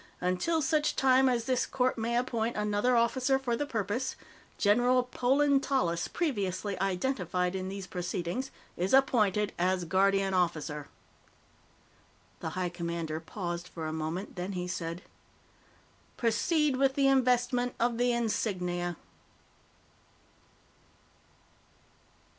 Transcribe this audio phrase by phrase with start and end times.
[0.19, 4.15] "Until such time as this Court may appoint another officer for the purpose,
[4.57, 10.87] General Polan Tallis, previously identified in these proceedings, is appointed as Guardian Officer."
[12.39, 15.03] The High Commander paused for a moment, then he said:
[16.17, 18.97] "Proceed with the investment of the insignia."